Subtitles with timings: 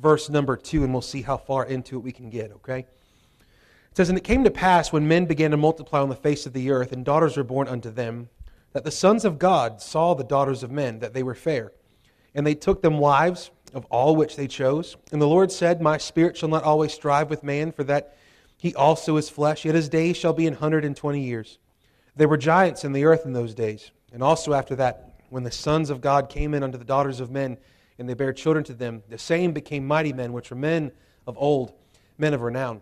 [0.00, 2.80] verse number 2, and we'll see how far into it we can get, okay?
[2.80, 6.46] It says, And it came to pass when men began to multiply on the face
[6.46, 8.28] of the earth, and daughters were born unto them,
[8.72, 11.72] that the sons of God saw the daughters of men, that they were fair.
[12.34, 14.96] And they took them wives of all which they chose.
[15.12, 18.16] And the Lord said, My spirit shall not always strive with man, for that
[18.56, 21.58] he also is flesh, yet his days shall be an hundred and twenty years.
[22.14, 25.50] There were giants in the earth in those days, and also after that, when the
[25.50, 27.56] sons of God came in unto the daughters of men,
[28.00, 30.90] and they bare children to them, the same became mighty men, which were men
[31.26, 31.74] of old,
[32.16, 32.80] men of renown.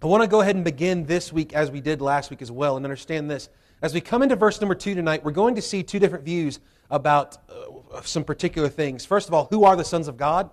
[0.00, 2.52] I want to go ahead and begin this week as we did last week as
[2.52, 3.48] well, and understand this.
[3.82, 6.60] As we come into verse number two tonight, we're going to see two different views
[6.88, 9.04] about uh, some particular things.
[9.04, 10.50] First of all, who are the sons of God?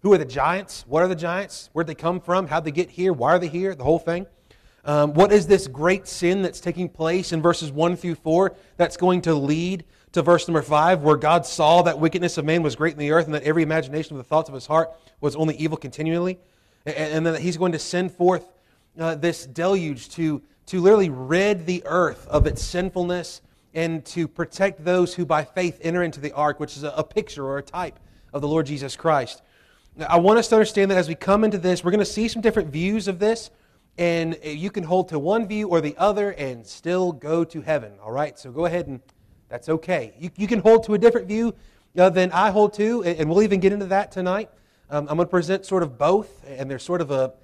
[0.00, 0.84] Who are the giants?
[0.86, 1.70] What are the giants?
[1.72, 2.46] Where'd they come from?
[2.48, 3.14] How'd they get here?
[3.14, 3.74] Why are they here?
[3.74, 4.26] The whole thing.
[4.84, 8.98] Um, what is this great sin that's taking place in verses 1 through 4 that's
[8.98, 12.76] going to lead to verse number 5, where God saw that wickedness of man was
[12.76, 14.90] great in the earth and that every imagination of the thoughts of his heart
[15.20, 16.38] was only evil continually?
[16.84, 18.46] And, and that he's going to send forth
[18.98, 23.40] uh, this deluge to, to literally rid the earth of its sinfulness
[23.74, 27.04] and to protect those who by faith enter into the ark, which is a, a
[27.04, 27.98] picture or a type
[28.32, 29.42] of the Lord Jesus Christ.
[29.96, 32.04] Now, I want us to understand that as we come into this, we're going to
[32.04, 33.50] see some different views of this,
[33.98, 37.92] and you can hold to one view or the other and still go to heaven.
[38.02, 38.38] All right?
[38.38, 39.00] So go ahead and
[39.52, 40.14] that's okay.
[40.18, 41.54] You, you can hold to a different view
[41.98, 44.48] uh, than I hold to, and we'll even get into that tonight.
[44.88, 47.34] Um, I'm going to present sort of both, and there's sort of a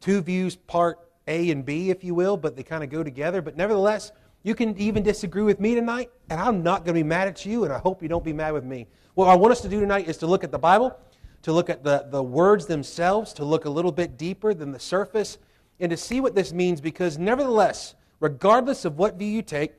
[0.00, 3.42] two views, part A and B, if you will, but they kind of go together.
[3.42, 4.12] But nevertheless,
[4.44, 7.44] you can even disagree with me tonight, and I'm not going to be mad at
[7.44, 8.86] you, and I hope you don't be mad with me.
[9.14, 10.96] What I want us to do tonight is to look at the Bible,
[11.42, 14.78] to look at the, the words themselves, to look a little bit deeper than the
[14.78, 15.38] surface,
[15.80, 19.72] and to see what this means, because nevertheless, regardless of what view you take,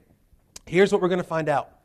[0.66, 1.77] here's what we're going to find out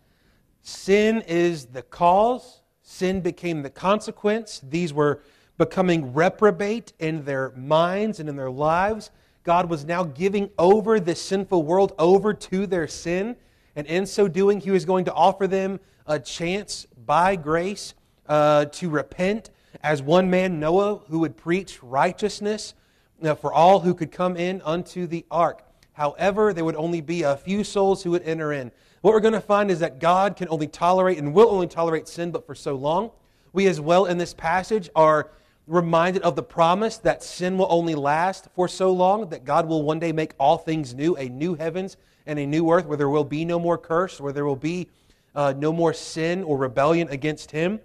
[0.63, 4.61] sin is the cause, sin became the consequence.
[4.69, 5.23] These were
[5.59, 9.11] becoming reprobate in their minds and in their lives.
[9.45, 13.37] God was now giving over this sinful world over to their sin.
[13.75, 17.95] And in so doing, He was going to offer them a chance by grace
[18.27, 19.51] uh, to repent
[19.83, 22.75] as one man, Noah, who would preach righteousness
[23.23, 25.63] uh, for all who could come in unto the ark.
[25.93, 28.73] However, there would only be a few souls who would enter in.
[29.03, 32.07] What we're going to find is that God can only tolerate and will only tolerate
[32.07, 33.11] sin, but for so long.
[33.53, 35.29] We, as well, in this passage, are
[35.67, 39.83] reminded of the promise that sin will only last for so long, that God will
[39.83, 41.97] one day make all things new, a new heavens
[42.27, 44.89] and a new earth where there will be no more curse, where there will be
[45.35, 47.81] uh, no more sin or rebellion against Him.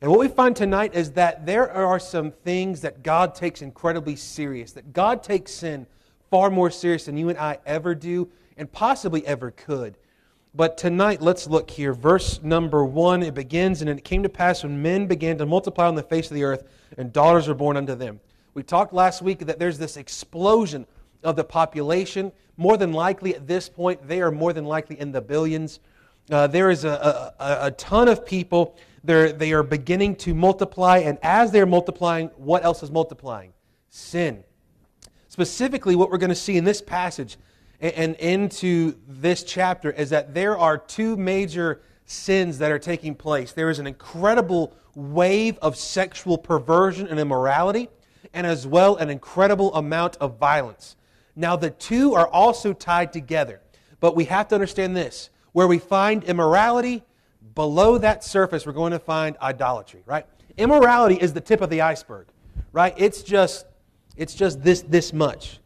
[0.00, 4.14] And what we find tonight is that there are some things that God takes incredibly
[4.14, 5.88] serious, that God takes sin
[6.30, 9.96] far more serious than you and I ever do and possibly ever could.
[10.52, 11.92] But tonight, let's look here.
[11.92, 15.86] Verse number one, it begins, and it came to pass when men began to multiply
[15.86, 16.64] on the face of the earth,
[16.98, 18.20] and daughters were born unto them.
[18.54, 20.86] We talked last week that there's this explosion
[21.22, 22.32] of the population.
[22.56, 25.78] More than likely, at this point, they are more than likely in the billions.
[26.28, 28.76] Uh, there is a, a, a ton of people.
[29.04, 33.52] They're, they are beginning to multiply, and as they're multiplying, what else is multiplying?
[33.88, 34.42] Sin.
[35.28, 37.38] Specifically, what we're going to see in this passage
[37.80, 43.52] and into this chapter is that there are two major sins that are taking place.
[43.52, 47.88] There is an incredible wave of sexual perversion and immorality,
[48.34, 50.96] and as well an incredible amount of violence.
[51.36, 53.60] Now, the two are also tied together,
[54.00, 55.30] but we have to understand this.
[55.52, 57.02] Where we find immorality,
[57.54, 60.26] below that surface, we're going to find idolatry, right?
[60.56, 62.26] Immorality is the tip of the iceberg,
[62.72, 62.94] right?
[62.96, 63.66] It's just,
[64.16, 65.59] it's just this, this much.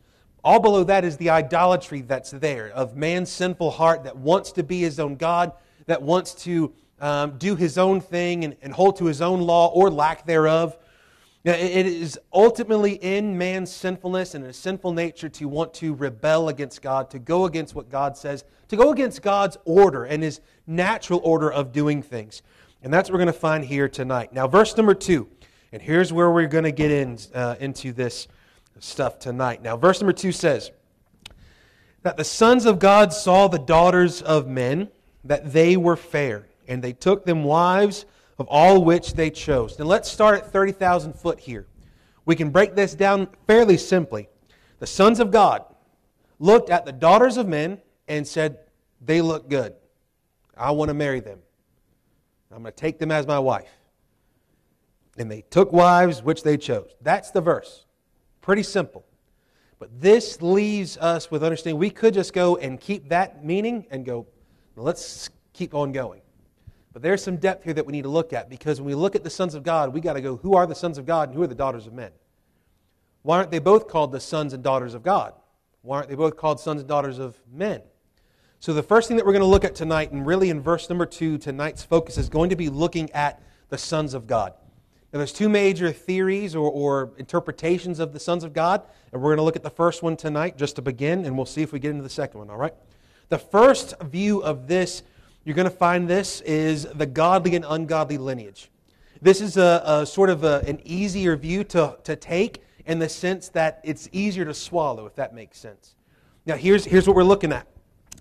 [0.45, 4.63] All below that is the idolatry that's there of man's sinful heart that wants to
[4.63, 5.53] be his own God,
[5.87, 9.69] that wants to um, do his own thing and, and hold to his own law
[9.69, 10.77] or lack thereof.
[11.45, 16.81] It is ultimately in man's sinfulness and his sinful nature to want to rebel against
[16.81, 21.21] God, to go against what God says, to go against God's order and his natural
[21.23, 22.43] order of doing things.
[22.83, 24.33] And that's what we're going to find here tonight.
[24.33, 25.29] Now, verse number two,
[25.73, 28.29] and here's where we're going to get in, uh, into this
[28.79, 29.63] stuff tonight.
[29.63, 30.71] Now, verse number two says
[32.03, 34.91] that the sons of God saw the daughters of men,
[35.25, 38.05] that they were fair, and they took them wives
[38.39, 39.79] of all which they chose.
[39.79, 41.67] Now, let's start at 30,000 foot here.
[42.27, 44.29] We can break this down fairly simply.
[44.81, 45.65] The sons of God
[46.39, 48.59] looked at the daughters of men and said,
[49.01, 49.75] They look good.
[50.57, 51.39] I want to marry them.
[52.51, 53.71] I'm going to take them as my wife.
[55.19, 56.91] And they took wives which they chose.
[57.01, 57.84] That's the verse.
[58.45, 59.07] Pretty simple.
[59.79, 64.05] But this leaves us with understanding we could just go and keep that meaning and
[64.05, 64.27] go,
[64.77, 66.21] let's keep on going.
[66.93, 69.17] But there's some depth here that we need to look at because when we look
[69.17, 71.31] at the sons of God, we got to go, who are the sons of God
[71.31, 72.11] and who are the daughters of men?
[73.23, 75.33] Why aren't they both called the sons and daughters of God?
[75.81, 77.81] Why aren't they both called sons and daughters of men?
[78.61, 80.91] So, the first thing that we're going to look at tonight, and really in verse
[80.91, 84.53] number two, tonight's focus is going to be looking at the sons of God.
[85.19, 88.83] There's two major theories or, or interpretations of the sons of God,
[89.13, 91.47] and we're going to look at the first one tonight just to begin, and we'll
[91.47, 92.75] see if we get into the second one, all right?
[93.29, 95.03] The first view of this
[95.45, 98.71] you're going to find this is the godly and ungodly lineage.
[99.21, 103.09] This is a, a sort of a, an easier view to, to take in the
[103.09, 105.97] sense that it's easier to swallow, if that makes sense.
[106.47, 107.67] Now, here's, here's what we're looking at.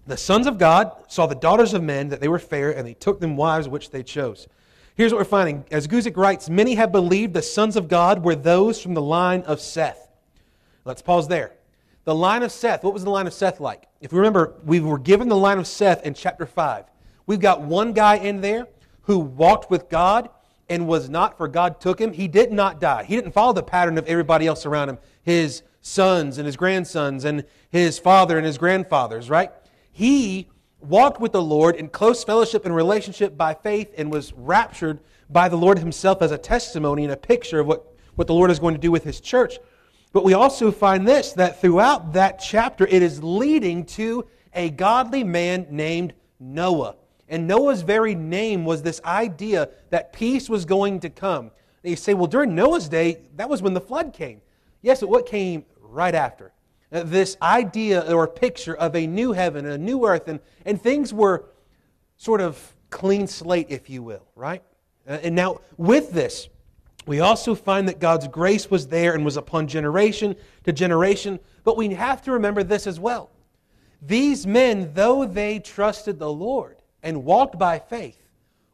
[0.05, 2.93] The sons of God saw the daughters of men that they were fair, and they
[2.93, 4.47] took them wives which they chose.
[4.95, 5.65] Here's what we're finding.
[5.71, 9.41] As Guzik writes, many have believed the sons of God were those from the line
[9.41, 10.11] of Seth.
[10.85, 11.53] Let's pause there.
[12.03, 13.87] The line of Seth, what was the line of Seth like?
[14.01, 16.85] If we remember, we were given the line of Seth in chapter 5.
[17.25, 18.67] We've got one guy in there
[19.03, 20.29] who walked with God
[20.69, 22.13] and was not, for God took him.
[22.13, 23.03] He did not die.
[23.03, 27.25] He didn't follow the pattern of everybody else around him, his sons and his grandsons
[27.25, 29.51] and his father and his grandfathers, right?
[29.91, 30.49] He
[30.85, 34.99] walked with the Lord in close fellowship and relationship by faith and was raptured
[35.29, 38.51] by the Lord himself as a testimony and a picture of what, what the Lord
[38.51, 39.57] is going to do with his church.
[40.13, 45.23] But we also find this that throughout that chapter, it is leading to a godly
[45.23, 46.95] man named Noah.
[47.27, 51.51] And Noah's very name was this idea that peace was going to come.
[51.81, 54.41] You say, well, during Noah's day, that was when the flood came.
[54.81, 56.52] Yes, but what came right after?
[56.93, 61.11] Uh, this idea or picture of a new heaven, a new earth, and, and things
[61.11, 61.45] were
[62.17, 64.61] sort of clean slate, if you will, right?
[65.07, 66.49] Uh, and now, with this,
[67.05, 71.39] we also find that God's grace was there and was upon generation to generation.
[71.63, 73.31] But we have to remember this as well.
[74.01, 78.21] These men, though they trusted the Lord, and walked by faith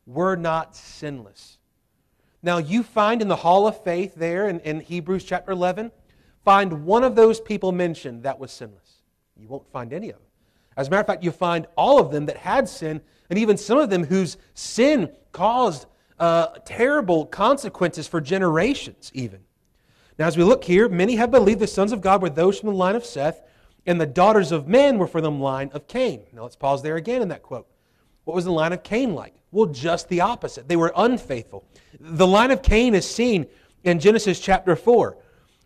[0.05, 1.57] were not sinless.
[2.41, 5.91] Now, you find in the hall of faith there in, in, Hebrews chapter 11,
[6.49, 9.03] find one of those people mentioned that was sinless.
[9.37, 10.25] You won't find any of them.
[10.75, 13.55] As a matter of fact, you find all of them that had sin, and even
[13.55, 15.85] some of them whose sin caused
[16.17, 19.41] uh, terrible consequences for generations, even.
[20.17, 22.69] Now, as we look here, many have believed the sons of God were those from
[22.69, 23.43] the line of Seth,
[23.85, 26.23] and the daughters of men were from the line of Cain.
[26.33, 27.67] Now, let's pause there again in that quote.
[28.23, 29.35] What was the line of Cain like?
[29.51, 30.67] Well, just the opposite.
[30.67, 31.63] They were unfaithful.
[31.99, 33.45] The line of Cain is seen
[33.83, 35.15] in Genesis chapter 4.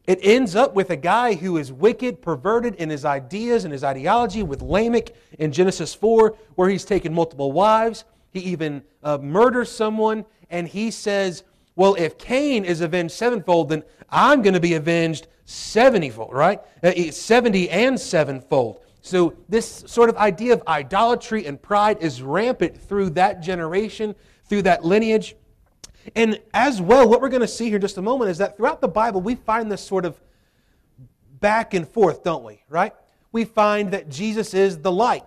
[0.06, 3.84] It ends up with a guy who is wicked, perverted in his ideas and his
[3.84, 8.04] ideology with Lamech in Genesis 4, where he's taken multiple wives.
[8.32, 11.44] He even uh, murders someone, and he says,
[11.76, 16.60] Well, if Cain is avenged sevenfold, then I'm going to be avenged seventyfold, right?
[16.84, 18.82] Uh, 70 and sevenfold.
[19.02, 24.16] So, this sort of idea of idolatry and pride is rampant through that generation,
[24.46, 25.36] through that lineage.
[26.16, 28.58] And as well, what we're going to see here in just a moment is that
[28.58, 30.20] throughout the Bible, we find this sort of
[31.40, 32.64] back and forth, don't we?
[32.70, 32.94] Right?
[33.32, 35.26] We find that Jesus is the light,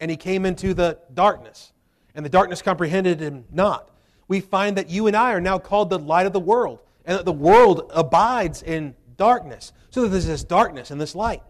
[0.00, 1.72] and he came into the darkness,
[2.14, 3.90] and the darkness comprehended him not.
[4.28, 7.16] We find that you and I are now called the light of the world, and
[7.16, 9.72] that the world abides in darkness.
[9.90, 11.42] So there's this darkness and this light.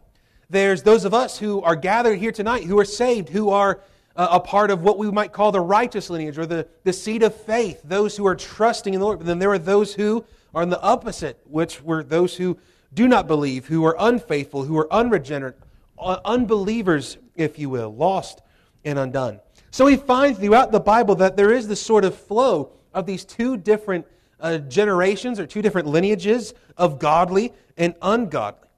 [0.49, 3.81] There's those of us who are gathered here tonight who are saved, who are
[4.17, 7.35] a part of what we might call the righteous lineage or the, the seed of
[7.35, 9.19] faith, those who are trusting in the Lord.
[9.19, 10.25] But then there are those who
[10.55, 12.59] are in the opposite, which were those who
[12.95, 15.59] do not believe, who are unfaithful, who are unregenerate,
[15.99, 18.41] uh, unbelievers, if you will, lost
[18.85, 19.41] and undone.
[19.71, 23.25] So we find throughout the Bible that there is this sort of flow of these
[23.25, 24.07] two different
[24.41, 28.69] uh, generations or two different lineages of godly and ungodly.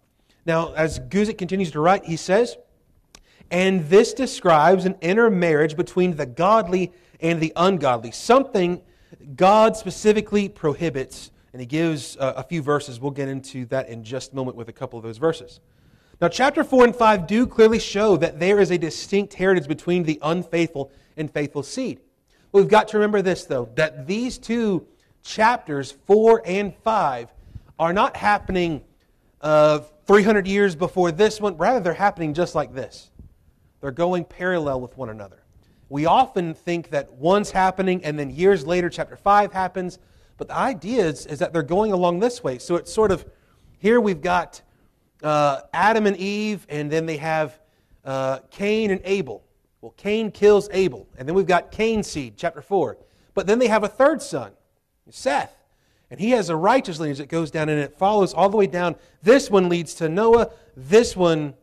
[0.46, 2.56] Now, as Guzik continues to write, he says,
[3.50, 8.82] and this describes an intermarriage between the godly and the ungodly, something
[9.34, 11.30] God specifically prohibits.
[11.52, 13.00] And he gives uh, a few verses.
[13.00, 15.60] We'll get into that in just a moment with a couple of those verses.
[16.20, 20.02] Now, chapter 4 and 5 do clearly show that there is a distinct heritage between
[20.02, 22.00] the unfaithful and faithful seed.
[22.52, 24.86] We've got to remember this, though, that these two
[25.22, 27.28] chapters, 4 and 5,
[27.78, 28.82] are not happening
[29.40, 31.56] uh, 300 years before this one.
[31.56, 33.10] Rather, they're happening just like this.
[33.80, 35.42] They're going parallel with one another.
[35.88, 39.98] We often think that one's happening and then years later, chapter 5 happens.
[40.36, 42.58] But the idea is, is that they're going along this way.
[42.58, 43.26] So it's sort of
[43.78, 44.62] here we've got
[45.22, 47.58] uh, Adam and Eve, and then they have
[48.04, 49.44] uh, Cain and Abel.
[49.80, 51.08] Well, Cain kills Abel.
[51.16, 52.98] And then we've got Cain's seed, chapter 4.
[53.34, 54.52] But then they have a third son,
[55.10, 55.54] Seth.
[56.10, 58.66] And he has a righteous lineage that goes down and it follows all the way
[58.66, 58.96] down.
[59.22, 60.50] This one leads to Noah.
[60.76, 61.54] This one,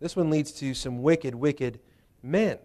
[0.00, 1.78] this one leads to some wicked, wicked
[2.22, 2.58] men.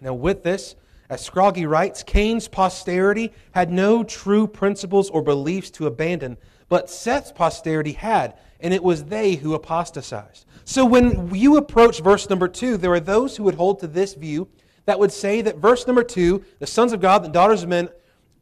[0.00, 0.76] Now, with this,
[1.12, 6.38] As Scroggie writes, Cain's posterity had no true principles or beliefs to abandon,
[6.70, 10.46] but Seth's posterity had, and it was they who apostatized.
[10.64, 14.14] So when you approach verse number two, there are those who would hold to this
[14.14, 14.48] view
[14.86, 17.90] that would say that verse number two, the sons of God, the daughters of men,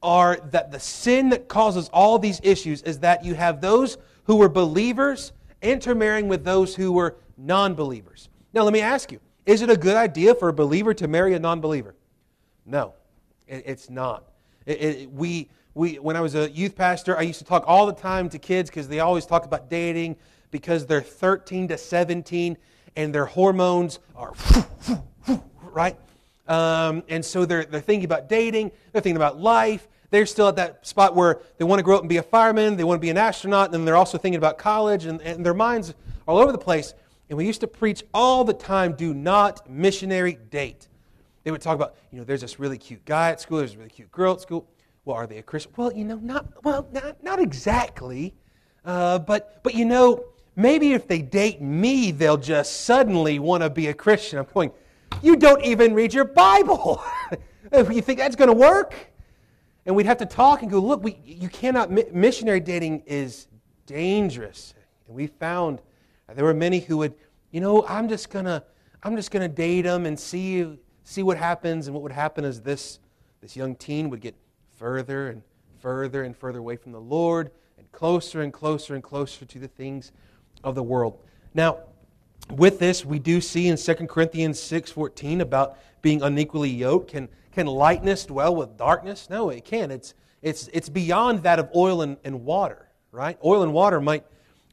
[0.01, 4.37] are that the sin that causes all these issues is that you have those who
[4.37, 8.29] were believers intermarrying with those who were non believers.
[8.53, 11.35] Now, let me ask you is it a good idea for a believer to marry
[11.35, 11.95] a non believer?
[12.67, 12.95] No,
[13.47, 14.25] it, it's not.
[14.67, 17.87] It, it, we, we, when I was a youth pastor, I used to talk all
[17.87, 20.17] the time to kids because they always talk about dating
[20.51, 22.57] because they're 13 to 17
[22.97, 24.35] and their hormones are
[25.63, 25.97] right.
[26.49, 29.87] Um, and so they're, they're thinking about dating, they're thinking about life.
[30.11, 32.77] They're still at that spot where they want to grow up and be a fireman,
[32.77, 35.47] they want to be an astronaut, and then they're also thinking about college, and, and
[35.47, 35.95] their minds are
[36.27, 36.95] all over the place.
[37.29, 40.89] And we used to preach all the time do not missionary date.
[41.45, 43.79] They would talk about, you know, there's this really cute guy at school, there's a
[43.79, 44.69] really cute girl at school.
[45.05, 45.73] Well, are they a Christian?
[45.77, 48.35] Well, you know, not well, not, not exactly.
[48.85, 50.25] Uh, but but you know,
[50.57, 54.39] maybe if they date me, they'll just suddenly want to be a Christian.
[54.39, 54.73] I'm going,
[55.23, 57.03] you don't even read your Bible.
[57.73, 58.95] you think that's going to work?
[59.87, 63.49] And we'd have to talk and go, look, we, you cannot, missionary dating is
[63.87, 64.75] dangerous.
[65.07, 65.81] And we found
[66.29, 67.15] uh, there were many who would,
[67.51, 68.63] you know, I'm just going to,
[69.03, 71.87] I'm just going to date them and see, see what happens.
[71.87, 72.99] And what would happen is this,
[73.41, 74.35] this young teen would get
[74.77, 75.43] further and
[75.81, 79.69] further and further away from the Lord and closer and closer and closer to the
[79.69, 80.13] things
[80.63, 81.19] of the world.
[81.55, 81.79] Now,
[82.51, 87.13] with this, we do see in 2 Corinthians 6.14 about being unequally yoked.
[87.13, 89.29] Can, can lightness dwell with darkness?
[89.29, 89.91] No, it can't.
[89.91, 93.39] It's, it's, it's beyond that of oil and, and water, right?
[93.45, 94.25] Oil and water might,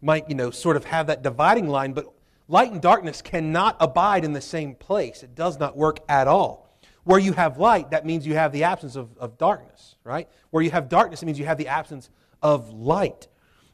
[0.02, 2.14] might, you know, sort of have that dividing line, but
[2.48, 5.24] light and darkness cannot abide in the same place.
[5.24, 6.68] It does not work at all.
[7.04, 10.28] Where you have light, that means you have the absence of, of darkness, right?
[10.50, 12.10] Where you have darkness, it means you have the absence
[12.42, 13.28] of light.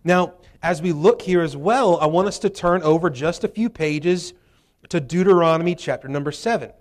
[0.04, 3.48] Now, as we look here as well, I want us to turn over just a
[3.48, 4.34] few pages
[4.90, 6.72] to Deuteronomy chapter number 7.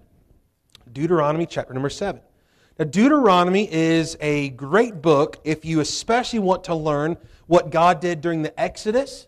[0.93, 2.21] Deuteronomy chapter number 7.
[2.79, 8.21] Now, Deuteronomy is a great book if you especially want to learn what God did
[8.21, 9.27] during the Exodus,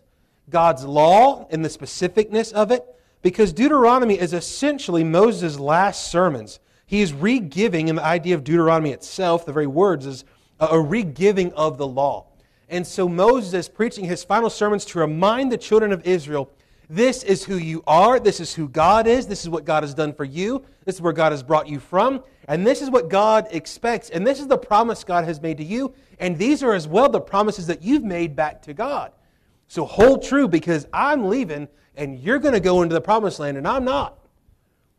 [0.49, 2.83] God's law, and the specificness of it,
[3.21, 6.59] because Deuteronomy is essentially Moses' last sermons.
[6.85, 10.25] He is re-giving in the idea of Deuteronomy itself, the very words, is
[10.59, 12.27] a re-giving of the law.
[12.69, 16.51] And so Moses is preaching his final sermons to remind the children of Israel
[16.89, 18.19] this is who you are.
[18.19, 19.27] This is who God is.
[19.27, 20.63] This is what God has done for you.
[20.85, 22.23] This is where God has brought you from.
[22.47, 24.09] And this is what God expects.
[24.09, 25.93] And this is the promise God has made to you.
[26.19, 29.11] And these are as well the promises that you've made back to God.
[29.67, 33.57] So hold true because I'm leaving and you're going to go into the promised land
[33.57, 34.19] and I'm not.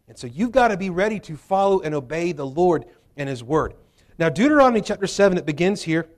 [0.08, 3.42] And so you've got to be ready to follow and obey the Lord and His
[3.44, 3.74] Word.
[4.18, 6.08] Now, Deuteronomy chapter 7, it begins here.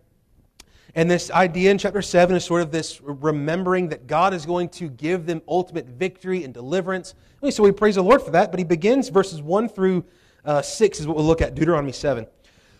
[0.95, 4.69] And this idea in chapter 7 is sort of this remembering that God is going
[4.71, 7.15] to give them ultimate victory and deliverance.
[7.51, 8.51] So we praise the Lord for that.
[8.51, 10.05] But he begins verses 1 through
[10.45, 12.27] uh, 6 is what we'll look at, Deuteronomy 7.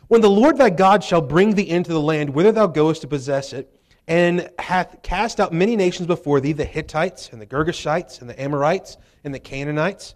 [0.09, 3.09] When the Lord thy God shall bring thee into the land whither thou goest to
[3.09, 3.75] possess it,
[4.07, 8.41] and hath cast out many nations before thee, the Hittites, and the Girgashites, and the
[8.41, 10.15] Amorites, and the Canaanites,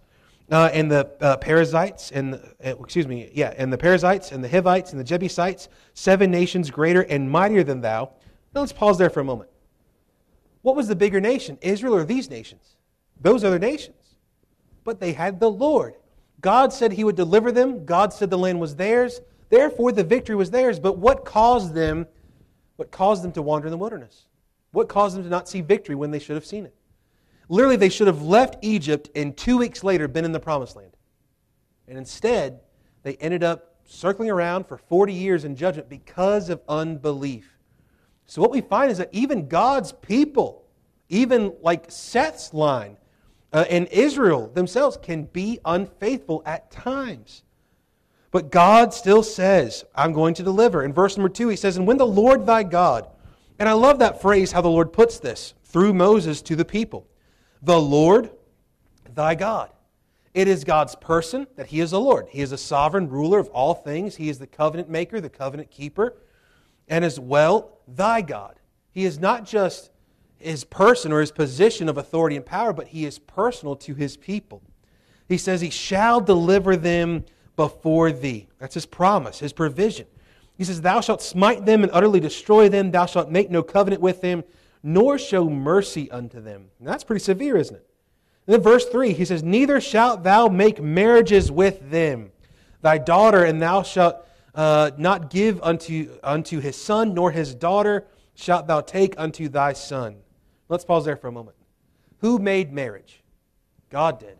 [0.51, 4.43] uh, and the uh, Perizzites, and the, uh, excuse me, yeah, and the Perizzites, and
[4.43, 8.11] the Hivites, and the Jebusites, seven nations greater and mightier than thou.
[8.53, 9.49] Now let's pause there for a moment.
[10.61, 12.75] What was the bigger nation, Israel or these nations?
[13.19, 14.15] Those other nations.
[14.83, 15.95] But they had the Lord.
[16.41, 17.85] God said he would deliver them.
[17.85, 19.21] God said the land was theirs.
[19.49, 20.79] Therefore, the victory was theirs.
[20.79, 22.05] But what caused them?
[22.75, 24.27] What caused them to wander in the wilderness?
[24.71, 26.75] What caused them to not see victory when they should have seen it?
[27.53, 30.97] Literally, they should have left Egypt and two weeks later been in the promised land.
[31.87, 32.61] And instead,
[33.03, 37.59] they ended up circling around for 40 years in judgment because of unbelief.
[38.25, 40.65] So, what we find is that even God's people,
[41.09, 42.97] even like Seth's line,
[43.51, 47.43] uh, and Israel themselves can be unfaithful at times.
[48.31, 50.81] But God still says, I'm going to deliver.
[50.81, 53.07] In verse number two, he says, And when the Lord thy God,
[53.59, 57.05] and I love that phrase, how the Lord puts this through Moses to the people
[57.63, 58.29] the Lord
[59.13, 59.69] thy God.
[60.33, 62.27] It is God's person that He is the Lord.
[62.29, 64.15] He is a sovereign ruler of all things.
[64.15, 66.17] He is the covenant maker, the covenant keeper,
[66.87, 68.59] and as well thy God.
[68.91, 69.91] He is not just
[70.37, 74.17] his person or his position of authority and power, but he is personal to his
[74.17, 74.61] people.
[75.29, 78.47] He says, He shall deliver them before thee.
[78.59, 80.07] That's his promise, his provision.
[80.57, 82.91] He says, Thou shalt smite them and utterly destroy them.
[82.91, 84.43] Thou shalt make no covenant with them
[84.83, 86.65] nor show mercy unto them.
[86.77, 87.87] And that's pretty severe, isn't it?
[88.45, 92.31] And then verse 3, he says, Neither shalt thou make marriages with them.
[92.81, 98.05] thy daughter, and thou shalt uh, not give unto, unto his son, nor his daughter
[98.35, 100.17] shalt thou take unto thy son.
[100.67, 101.55] Let's pause there for a moment.
[102.19, 103.23] Who made marriage?
[103.89, 104.37] God did.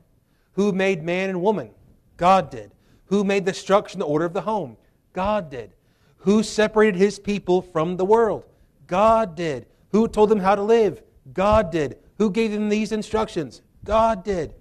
[0.54, 1.72] Who made man and woman?
[2.18, 2.72] God did.
[3.06, 4.78] Who made the structure and the order of the home?
[5.14, 5.74] God did.
[6.18, 8.46] Who separated his people from the world?
[8.88, 9.68] God did.
[9.94, 11.02] Who told them how to live?
[11.34, 11.98] God did.
[12.18, 13.62] Who gave them these instructions?
[13.86, 14.54] God did.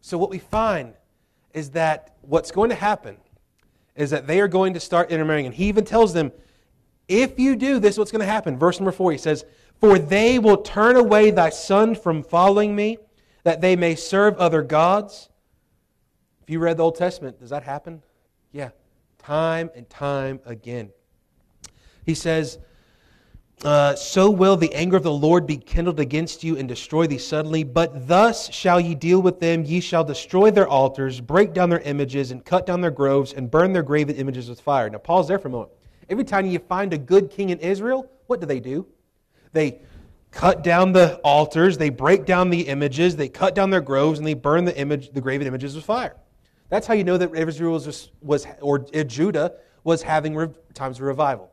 [0.00, 0.94] So, what we find
[1.54, 3.16] is that what's going to happen
[3.96, 5.46] is that they are going to start intermarrying.
[5.46, 6.32] And he even tells them,
[7.08, 8.58] if you do this, what's going to happen?
[8.58, 9.44] Verse number four, he says,
[9.80, 12.98] For they will turn away thy son from following me,
[13.42, 15.28] that they may serve other gods.
[16.42, 18.02] If you read the Old Testament, does that happen?
[18.52, 18.70] Yeah,
[19.18, 20.90] time and time again.
[22.06, 22.58] He says,
[23.62, 27.18] uh, so will the anger of the Lord be kindled against you and destroy thee
[27.18, 27.62] suddenly.
[27.62, 29.64] But thus shall ye deal with them.
[29.64, 33.50] Ye shall destroy their altars, break down their images, and cut down their groves, and
[33.50, 34.88] burn their graven images with fire.
[34.88, 35.72] Now, pause there for a moment.
[36.08, 38.86] Every time you find a good king in Israel, what do they do?
[39.52, 39.80] They
[40.30, 44.26] cut down the altars, they break down the images, they cut down their groves, and
[44.26, 46.16] they burn the image, the graven images with fire.
[46.70, 51.49] That's how you know that Israel was, was or Judah was having times of revival.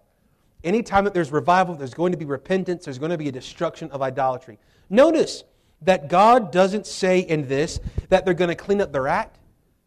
[0.64, 3.92] Anytime that there's revival, there's going to be repentance, there's going to be a destruction
[3.92, 4.58] of idolatry.
[4.90, 5.44] Notice
[5.82, 9.40] that God doesn't say in this that they're going to clean up their act.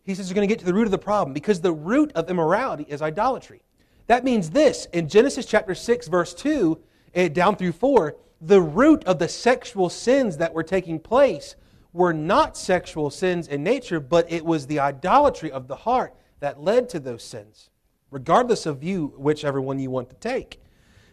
[0.05, 2.12] He says they're going to get to the root of the problem because the root
[2.15, 3.62] of immorality is idolatry.
[4.07, 6.81] That means this in Genesis chapter 6, verse 2,
[7.15, 11.57] eh, down through 4, the root of the sexual sins that were taking place
[11.93, 16.62] were not sexual sins in nature, but it was the idolatry of the heart that
[16.62, 17.71] led to those sins
[18.11, 20.61] regardless of view, whichever one you want to take.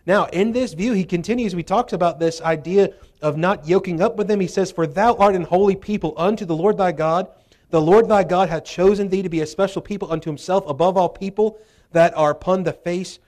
[0.06, 4.16] Now, in this view, he continues, he talks about this idea of not yoking up
[4.16, 4.39] with them.
[4.39, 7.27] He says, For thou art an holy people unto the Lord thy God.
[7.70, 10.96] The Lord thy God hath chosen thee to be a special people unto himself above
[10.96, 11.60] all people
[11.92, 13.20] that are upon the face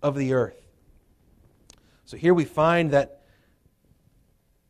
[0.00, 0.68] of the earth.
[2.04, 3.22] So here we find that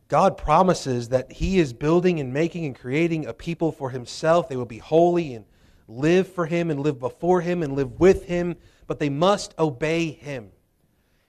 [0.09, 4.49] God promises that he is building and making and creating a people for himself.
[4.49, 5.45] They will be holy and
[5.89, 8.55] live for him and live before him and live with him,
[8.87, 10.51] but they must obey him.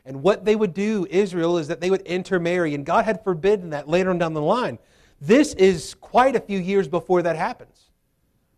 [0.05, 3.71] And what they would do, Israel, is that they would intermarry, and God had forbidden
[3.71, 4.79] that later on down the line.
[5.21, 7.89] This is quite a few years before that happens.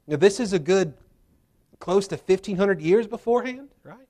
[0.07, 0.93] Now, this is a good
[1.79, 4.07] close to 1,500 years beforehand, right?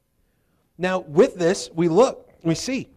[0.78, 2.90] Now, with this, we look, we see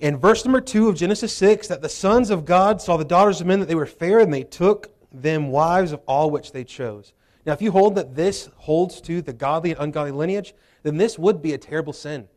[0.00, 3.40] in verse number 2 of Genesis 6 that the sons of God saw the daughters
[3.40, 6.64] of men that they were fair, and they took them wives of all which they
[6.64, 7.12] chose.
[7.46, 11.18] Now, if you hold that this holds to the godly and ungodly lineage, then this
[11.18, 12.28] would be a terrible sin.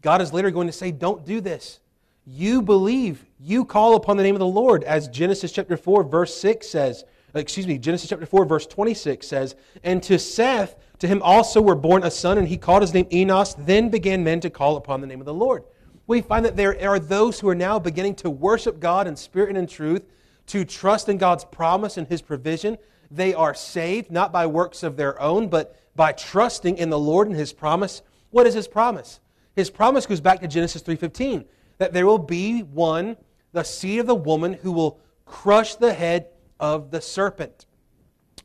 [0.00, 1.80] God is later going to say, Don't do this.
[2.24, 6.34] You believe, you call upon the name of the Lord, as Genesis chapter 4, verse
[6.38, 7.04] 6 says.
[7.34, 11.74] Excuse me, Genesis chapter 4, verse 26 says, And to Seth, to him also were
[11.74, 13.54] born a son, and he called his name Enos.
[13.54, 15.64] Then began men to call upon the name of the Lord.
[16.06, 19.50] We find that there are those who are now beginning to worship God in spirit
[19.50, 20.06] and in truth,
[20.46, 22.78] to trust in God's promise and his provision,
[23.10, 27.28] they are saved, not by works of their own, but by trusting in the Lord
[27.28, 28.02] and his promise.
[28.30, 29.20] What is his promise?
[29.56, 31.44] His promise goes back to Genesis 3:15,
[31.78, 33.16] that there will be one,
[33.52, 36.28] the seed of the woman who will crush the head
[36.60, 37.66] of the serpent.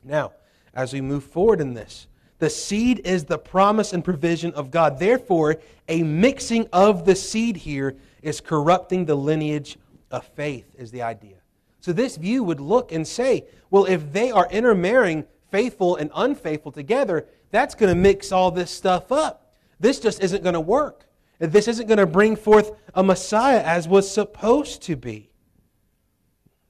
[0.02, 0.32] Now,
[0.74, 2.06] as we move forward in this,
[2.38, 4.98] the seed is the promise and provision of God.
[4.98, 5.56] Therefore,
[5.88, 9.78] a mixing of the seed here is corrupting the lineage
[10.10, 11.36] of faith, is the idea.
[11.84, 16.72] So this view would look and say, well, if they are intermarrying faithful and unfaithful
[16.72, 19.52] together, that's going to mix all this stuff up.
[19.78, 21.04] This just isn't going to work.
[21.38, 25.28] This isn't going to bring forth a Messiah as was supposed to be.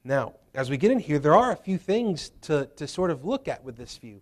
[0.02, 3.24] Now, as we get in here, there are a few things to, to sort of
[3.24, 4.20] look at with this view.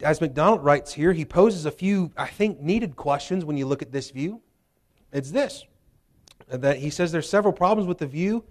[0.00, 3.82] As MacDonald writes here, he poses a few, I think, needed questions when you look
[3.82, 4.40] at this view.
[5.12, 5.66] It's this
[6.48, 8.44] that he says there's several problems with the view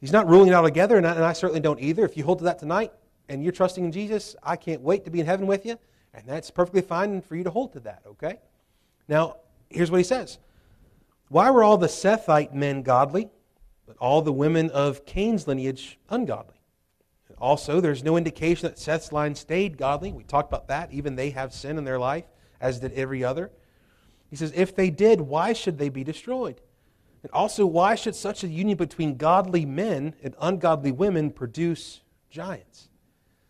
[0.00, 2.04] He's not ruling it out together, and I, and I certainly don't either.
[2.04, 2.92] If you hold to that tonight
[3.28, 5.78] and you're trusting in Jesus, I can't wait to be in heaven with you,
[6.12, 8.38] and that's perfectly fine for you to hold to that, okay?
[9.08, 9.36] Now,
[9.70, 10.38] here's what he says
[11.28, 13.30] Why were all the Sethite men godly,
[13.86, 16.56] but all the women of Cain's lineage ungodly?
[17.38, 20.12] Also, there's no indication that Seth's line stayed godly.
[20.12, 20.92] We talked about that.
[20.92, 22.24] Even they have sin in their life,
[22.60, 23.50] as did every other.
[24.30, 26.60] He says, if they did, why should they be destroyed?
[27.26, 32.88] And also, why should such a union between godly men and ungodly women produce giants?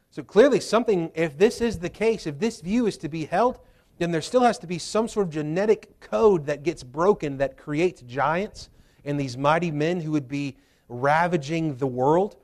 [0.08, 3.60] So clearly, something, if this is the case, if this view is to be held,
[3.98, 7.58] then there still has to be some sort of genetic code that gets broken that
[7.58, 8.70] creates giants
[9.04, 10.56] and these mighty men who would be
[10.88, 12.36] ravaging the world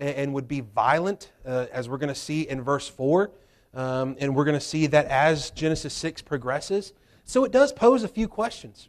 [0.00, 3.30] and would be violent, uh, as we're going to see in verse 4.
[3.74, 6.94] Um, and we're going to see that as Genesis 6 progresses.
[7.26, 8.88] So it does pose a few questions.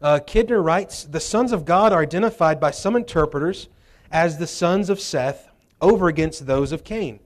[0.00, 3.68] Uh, Kidner writes The sons of God are identified by some interpreters
[4.10, 5.48] as the sons of Seth
[5.80, 7.20] over against those of Cain.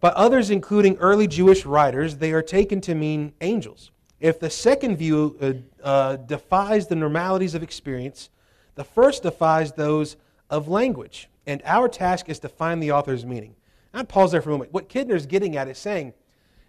[0.00, 3.90] By others, including early Jewish writers, they are taken to mean angels.
[4.20, 8.30] If the second view uh, uh, defies the normalities of experience,
[8.74, 10.16] the first defies those
[10.48, 11.28] of language.
[11.46, 13.54] And our task is to find the author's meaning.
[13.92, 14.72] I'd pause there for a moment.
[14.72, 16.14] What Kidner's getting at is saying,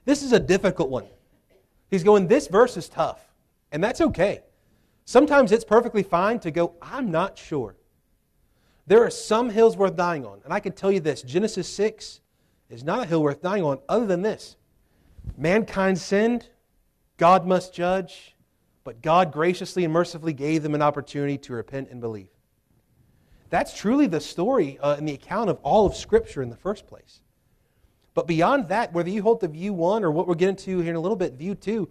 [0.05, 1.05] this is a difficult one.
[1.89, 3.19] He's going, this verse is tough.
[3.71, 4.41] And that's okay.
[5.05, 7.75] Sometimes it's perfectly fine to go, I'm not sure.
[8.87, 10.41] There are some hills worth dying on.
[10.43, 12.21] And I can tell you this Genesis 6
[12.69, 14.55] is not a hill worth dying on, other than this
[15.37, 16.49] mankind sinned,
[17.17, 18.35] God must judge,
[18.83, 22.29] but God graciously and mercifully gave them an opportunity to repent and believe.
[23.49, 26.87] That's truly the story uh, and the account of all of Scripture in the first
[26.87, 27.21] place.
[28.13, 30.89] But beyond that, whether you hold to view one or what we're getting to here
[30.89, 31.89] in a little bit, view two,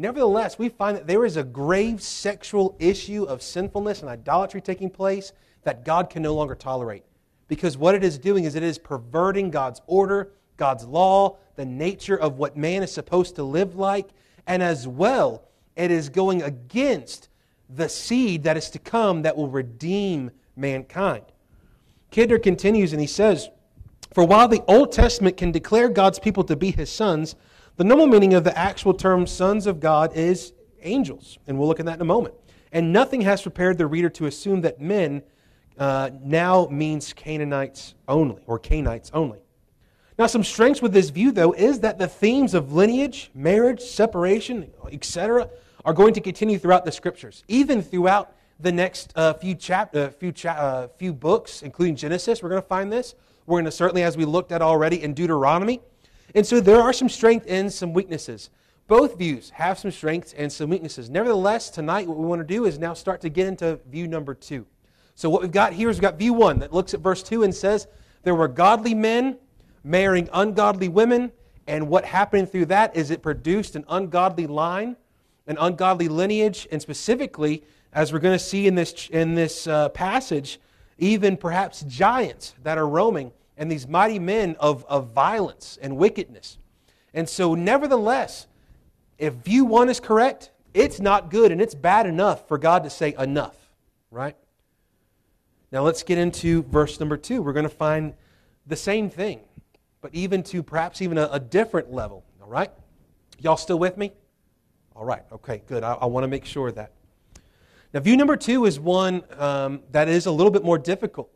[0.00, 4.90] nevertheless, we find that there is a grave sexual issue of sinfulness and idolatry taking
[4.90, 5.32] place
[5.62, 7.04] that God can no longer tolerate.
[7.48, 12.16] Because what it is doing is it is perverting God's order, God's law, the nature
[12.16, 14.08] of what man is supposed to live like,
[14.46, 15.44] and as well,
[15.76, 17.28] it is going against
[17.68, 21.24] the seed that is to come that will redeem mankind.
[22.10, 23.50] Kidner continues and he says,
[24.12, 27.36] For while the Old Testament can declare God's people to be his sons,
[27.80, 31.38] the normal meaning of the actual term sons of God is angels.
[31.46, 32.34] And we'll look at that in a moment.
[32.72, 35.22] And nothing has prepared the reader to assume that men
[35.78, 39.38] uh, now means Canaanites only, or Cainites only.
[40.18, 44.70] Now, some strengths with this view, though, is that the themes of lineage, marriage, separation,
[44.92, 45.48] etc.,
[45.82, 50.10] are going to continue throughout the scriptures, even throughout the next uh, few, chap- uh,
[50.10, 52.42] few, cha- uh, few books, including Genesis.
[52.42, 53.14] We're going to find this.
[53.46, 55.80] We're going to certainly, as we looked at already in Deuteronomy.
[56.34, 58.50] And so there are some strengths and some weaknesses.
[58.86, 61.08] Both views have some strengths and some weaknesses.
[61.08, 64.34] Nevertheless, tonight, what we want to do is now start to get into view number
[64.34, 64.66] two.
[65.14, 67.42] So, what we've got here is we've got view one that looks at verse 2
[67.42, 67.86] and says,
[68.22, 69.38] There were godly men
[69.84, 71.30] marrying ungodly women,
[71.66, 74.96] and what happened through that is it produced an ungodly line,
[75.46, 77.62] an ungodly lineage, and specifically,
[77.92, 80.58] as we're going to see in this, in this uh, passage,
[80.98, 86.56] even perhaps giants that are roaming, and these mighty men of, of violence and wickedness.
[87.12, 88.46] And so, nevertheless,
[89.18, 92.90] if view one is correct, it's not good and it's bad enough for God to
[92.90, 93.56] say enough,
[94.10, 94.34] right?
[95.70, 97.42] Now let's get into verse number two.
[97.42, 98.14] We're going to find
[98.66, 99.40] the same thing,
[100.00, 102.24] but even to perhaps even a, a different level.
[102.40, 102.70] All right?
[103.38, 104.12] Y'all still with me?
[104.96, 105.22] All right.
[105.30, 105.84] Okay, good.
[105.84, 106.92] I, I want to make sure that.
[107.92, 111.30] Now, view number two is one um, that is a little bit more difficult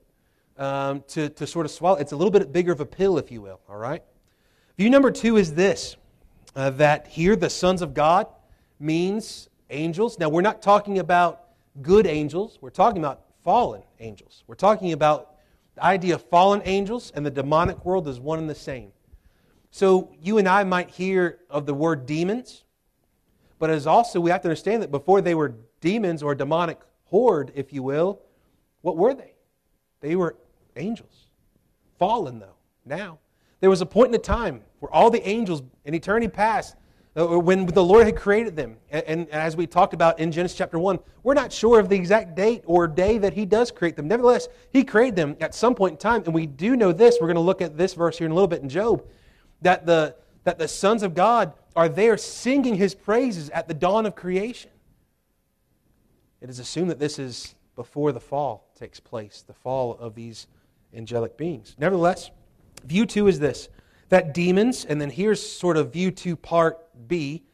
[0.59, 1.99] um, to, to sort of swallow.
[1.99, 3.61] It's a little bit bigger of a pill, if you will.
[3.69, 4.03] All right?
[4.77, 5.97] View number two is this
[6.57, 8.27] uh, that here the sons of God
[8.79, 10.19] means angels.
[10.19, 11.41] Now, we're not talking about
[11.83, 14.45] good angels, we're talking about fallen angels.
[14.47, 15.35] We're talking about
[15.75, 18.93] the idea of fallen angels and the demonic world is one and the same.
[19.71, 22.65] So you and I might hear of the word demons,
[23.59, 27.53] but as also we have to understand that before they were demons or demonic horde,
[27.55, 28.21] if you will,
[28.83, 29.35] what were they?
[30.01, 30.37] They were
[30.77, 31.27] angels.
[31.99, 33.19] Fallen though, now.
[33.61, 36.77] There was a point in a time where all the angels in eternity past
[37.17, 38.77] uh, when the Lord had created them.
[38.91, 42.35] And, as we talked about in Genesis chapter 1, we're not sure of the exact
[42.35, 44.09] date or day that He does create them.
[44.09, 46.25] Nevertheless, He created them at some point in time.
[46.25, 47.19] And we do know this.
[47.21, 49.05] We're going to look at this verse here in a little bit in Job
[49.63, 54.07] that the, that the sons of God are there singing His praises at the dawn
[54.07, 54.71] of creation.
[56.41, 60.47] It is assumed that this is before the fall takes place, the fall of these
[60.95, 61.75] angelic beings.
[61.79, 62.31] Nevertheless,
[62.85, 63.69] view two is this
[64.11, 66.79] that demons, and then here's sort of view two part
[67.09, 67.45] B,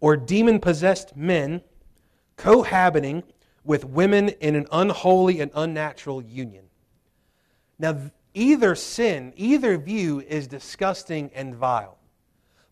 [0.00, 1.62] or demon possessed men
[2.36, 3.22] cohabiting
[3.64, 6.64] with women in an unholy and unnatural union.
[7.78, 11.98] Now, either sin, either view is disgusting and vile.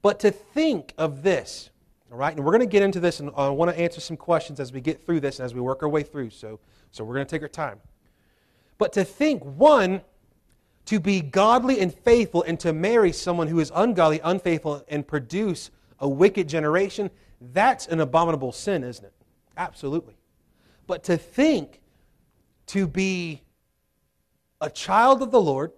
[0.02, 1.70] But to think of this,
[2.10, 4.16] all right, and we're going to get into this, and I want to answer some
[4.16, 6.30] questions as we get through this and as we work our way through.
[6.30, 7.80] So, so we're going to take our time.
[8.78, 10.02] But to think, one,
[10.86, 15.70] to be godly and faithful and to marry someone who is ungodly, unfaithful, and produce
[15.98, 17.10] a wicked generation,
[17.52, 19.12] that's an abominable sin, isn't it?
[19.56, 20.16] Absolutely.
[20.86, 21.80] But to think
[22.66, 23.42] to be
[24.60, 25.72] a child of the Lord,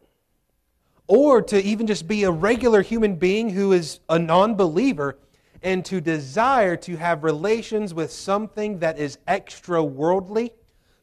[1.07, 5.19] or to even just be a regular human being who is a non believer,
[5.63, 10.53] and to desire to have relations with something that is extra worldly,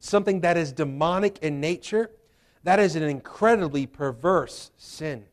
[0.02, 2.12] something that is demonic in nature,
[2.64, 5.26] that is an incredibly perverse sin.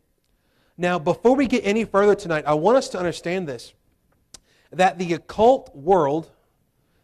[0.76, 3.74] Now, before we get any further tonight, I want us to understand this
[4.70, 6.30] that the occult world,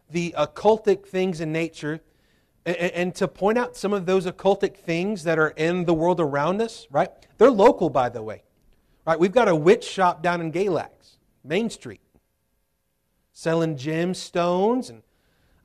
[0.09, 1.99] the occultic things in nature,
[2.63, 6.61] and, to point out some of those occultic things that are in the world around
[6.61, 7.09] us, right?
[7.37, 8.43] They're local, by the way.
[9.05, 9.19] Right?
[9.19, 12.01] We've got a witch shop down in Galax, Main Street,
[13.33, 15.01] selling gemstones and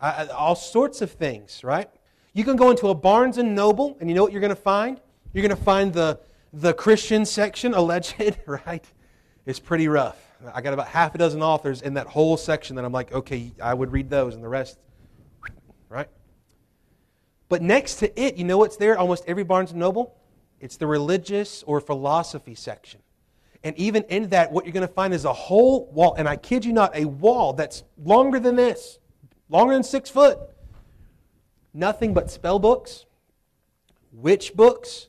[0.00, 1.88] uh, all sorts of things, right?
[2.32, 4.56] You can go into a Barnes and Noble, and you know what you're going to
[4.56, 5.00] find?
[5.32, 6.20] You're going to find the,
[6.52, 8.14] the Christian section, alleged,
[8.46, 8.84] right?
[9.46, 10.16] It's pretty rough.
[10.54, 13.52] I got about half a dozen authors in that whole section that I'm like, okay,
[13.62, 14.78] I would read those, and the rest,
[15.88, 16.08] right?
[17.48, 20.16] But next to it, you know what's there almost every Barnes and Noble?
[20.60, 23.00] It's the religious or philosophy section.
[23.64, 26.36] And even in that, what you're going to find is a whole wall, and I
[26.36, 28.99] kid you not, a wall that's longer than this,
[29.50, 30.38] longer than six foot.
[31.74, 33.04] Nothing but spell books,
[34.12, 35.08] witch books,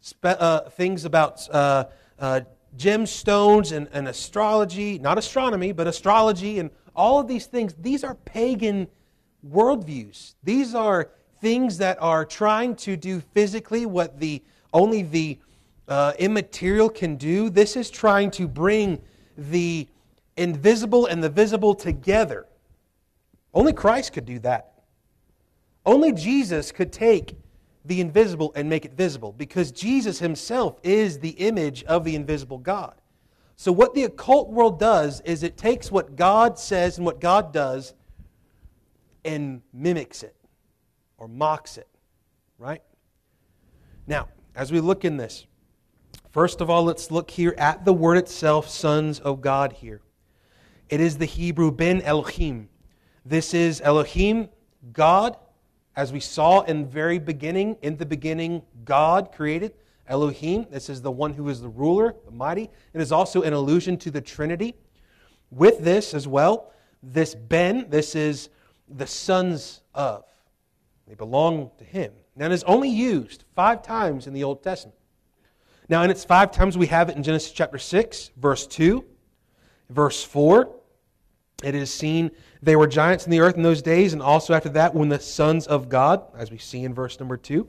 [0.00, 1.84] spe- uh, things about uh,
[2.18, 2.40] uh,
[2.76, 7.74] gemstones and, and astrology, not astronomy, but astrology, and all of these things.
[7.78, 8.88] These are pagan
[9.48, 10.34] worldviews.
[10.42, 14.42] These are things that are trying to do physically what the
[14.72, 15.38] only the
[15.88, 17.50] uh, immaterial can do.
[17.50, 19.00] This is trying to bring
[19.36, 19.86] the
[20.36, 22.46] invisible and the visible together.
[23.54, 24.72] Only Christ could do that.
[25.84, 27.36] Only Jesus could take
[27.84, 32.58] the invisible and make it visible because Jesus himself is the image of the invisible
[32.58, 32.94] God.
[33.56, 37.52] So, what the occult world does is it takes what God says and what God
[37.52, 37.94] does
[39.24, 40.34] and mimics it
[41.18, 41.88] or mocks it,
[42.58, 42.82] right?
[44.06, 45.46] Now, as we look in this,
[46.30, 50.00] first of all, let's look here at the word itself, sons of God here.
[50.88, 52.68] It is the Hebrew ben Elohim.
[53.24, 54.48] This is Elohim,
[54.92, 55.36] God,
[55.94, 57.76] as we saw in the very beginning.
[57.80, 59.74] In the beginning, God created
[60.08, 60.66] Elohim.
[60.70, 62.68] This is the one who is the ruler, the mighty.
[62.92, 64.74] It is also an allusion to the Trinity.
[65.52, 68.48] With this as well, this Ben, this is
[68.88, 70.24] the sons of.
[71.06, 72.12] They belong to him.
[72.34, 74.98] Now, it is only used five times in the Old Testament.
[75.88, 79.04] Now, in its five times, we have it in Genesis chapter 6, verse 2,
[79.90, 80.74] verse 4.
[81.62, 82.32] It is seen
[82.62, 85.18] they were giants in the earth in those days, and also after that, when the
[85.18, 87.66] sons of God, as we see in verse number 2.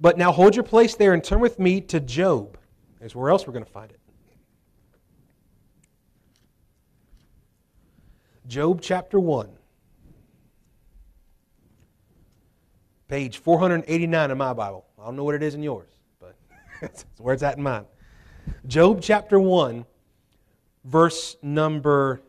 [0.00, 2.56] But now hold your place there and turn with me to Job.
[3.00, 4.00] Is where else we're going to find it.
[8.46, 9.48] Job chapter 1.
[13.08, 14.86] Page 489 in my Bible.
[14.98, 16.36] I don't know what it is in yours, but
[16.82, 17.84] it's where it's at in mine.
[18.66, 19.84] Job chapter 1,
[20.84, 22.22] verse number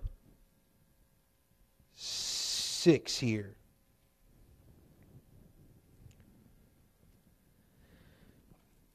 [2.85, 3.55] 6 here.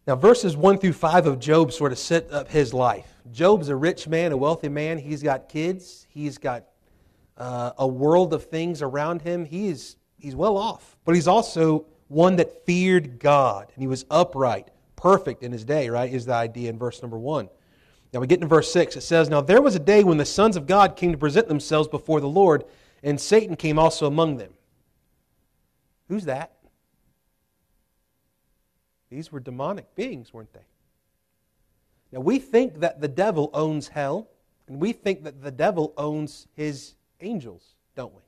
[0.07, 3.13] Now, verses 1 through 5 of Job sort of set up his life.
[3.33, 4.97] Job's a rich man, a wealthy man.
[4.97, 6.67] He's got kids, he's got
[7.37, 9.45] uh, a world of things around him.
[9.45, 14.69] He's he's well off, but he's also one that feared God and he was upright,
[14.95, 16.13] perfect in his day, right?
[16.13, 17.49] Is the idea in verse number one.
[18.13, 18.95] Now we get into verse 6.
[18.95, 21.49] It says, Now there was a day when the sons of God came to present
[21.49, 22.65] themselves before the Lord,
[23.03, 24.53] and Satan came also among them.
[26.09, 26.53] Who's that?
[29.11, 30.61] These were demonic beings, weren't they?
[32.13, 34.29] Now we think that the devil owns hell,
[34.67, 38.23] and we think that the devil owns his angels, don't we?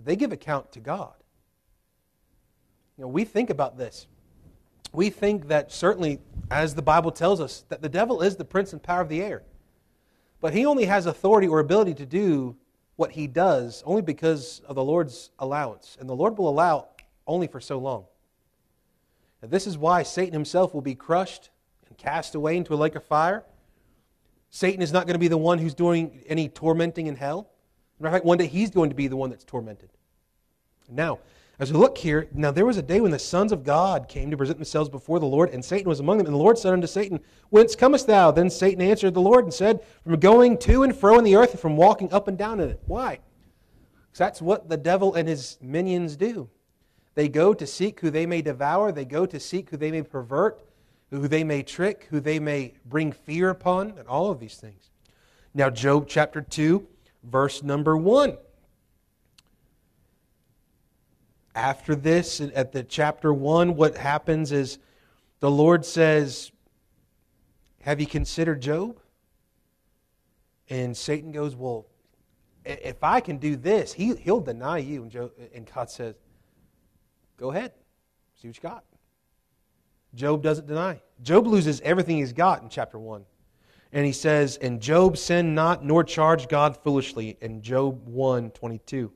[0.00, 1.12] but they give account to God.
[2.96, 4.06] You know, we think about this.
[4.94, 8.72] We think that certainly, as the Bible tells us, that the devil is the prince
[8.72, 9.42] and power of the air.
[10.40, 12.56] But he only has authority or ability to do
[13.00, 15.96] what he does only because of the Lord's allowance.
[15.98, 16.88] And the Lord will allow
[17.26, 18.04] only for so long.
[19.40, 21.48] And this is why Satan himself will be crushed
[21.88, 23.42] and cast away into a lake of fire.
[24.50, 27.48] Satan is not going to be the one who's doing any tormenting in hell.
[27.98, 29.88] In fact, one day he's going to be the one that's tormented.
[30.86, 31.20] Now,
[31.60, 34.30] as we look here, now there was a day when the sons of God came
[34.30, 36.26] to present themselves before the Lord, and Satan was among them.
[36.26, 37.20] And the Lord said unto Satan,
[37.50, 38.30] Whence comest thou?
[38.30, 41.50] Then Satan answered the Lord and said, From going to and fro in the earth,
[41.50, 42.80] and from walking up and down in it.
[42.86, 43.18] Why?
[44.06, 46.48] Because that's what the devil and his minions do.
[47.14, 50.02] They go to seek who they may devour, they go to seek who they may
[50.02, 50.64] pervert,
[51.10, 54.90] who they may trick, who they may bring fear upon, and all of these things.
[55.52, 56.86] Now, Job chapter 2
[57.22, 58.36] verse number 1.
[61.54, 64.78] After this, at the chapter 1, what happens is
[65.40, 66.52] the Lord says,
[67.82, 69.00] Have you considered Job?
[70.68, 71.86] And Satan goes, Well,
[72.64, 75.02] if I can do this, he, he'll deny you.
[75.02, 76.14] And, Job, and God says,
[77.36, 77.72] Go ahead,
[78.40, 78.84] see what you got.
[80.14, 81.00] Job doesn't deny.
[81.22, 83.24] Job loses everything he's got in chapter 1.
[83.92, 89.12] And he says, And Job sinned not, nor charged God foolishly, in Job 1 22.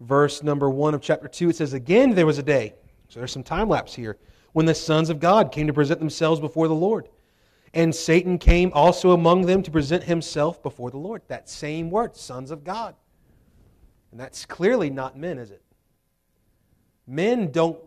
[0.00, 2.74] Verse number 1 of chapter 2, it says, Again there was a day,
[3.08, 4.18] so there's some time lapse here,
[4.52, 7.08] when the sons of God came to present themselves before the Lord.
[7.74, 11.22] And Satan came also among them to present himself before the Lord.
[11.28, 12.94] That same word, sons of God.
[14.10, 15.62] And that's clearly not men, is it?
[17.06, 17.78] Men don't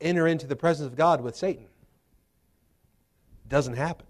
[0.00, 1.64] enter into the presence of God with Satan.
[1.64, 4.06] It doesn't happen.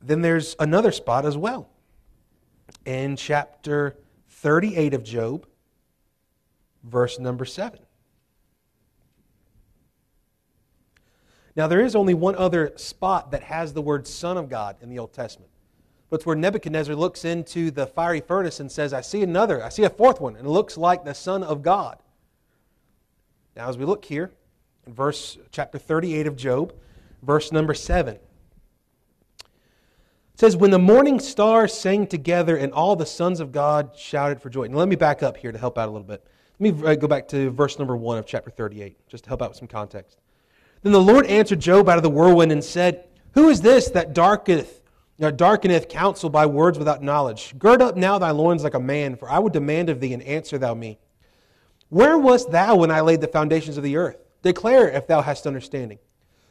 [0.00, 1.68] Then there's another spot as well.
[2.84, 3.96] In chapter
[4.28, 5.46] 38 of Job,
[6.82, 7.80] verse number 7.
[11.56, 14.88] Now, there is only one other spot that has the word Son of God in
[14.88, 15.50] the Old Testament.
[16.08, 19.68] But it's where Nebuchadnezzar looks into the fiery furnace and says, I see another, I
[19.68, 21.98] see a fourth one, and it looks like the Son of God.
[23.56, 24.32] Now, as we look here,
[24.86, 26.72] in verse chapter 38 of Job,
[27.22, 28.14] verse number 7.
[28.14, 28.22] It
[30.34, 34.50] says, When the morning stars sang together and all the sons of God shouted for
[34.50, 34.66] joy.
[34.66, 36.26] Now, let me back up here to help out a little bit.
[36.60, 39.40] Let me uh, go back to verse number 1 of chapter 38, just to help
[39.40, 40.18] out with some context.
[40.82, 44.12] Then the Lord answered Job out of the whirlwind and said, Who is this that
[44.12, 44.82] darketh,
[45.18, 47.54] darkeneth counsel by words without knowledge?
[47.58, 50.22] Gird up now thy loins like a man, for I would demand of thee, and
[50.22, 50.98] answer thou me.
[51.88, 54.18] Where wast thou when I laid the foundations of the earth?
[54.42, 55.98] Declare if thou hast understanding.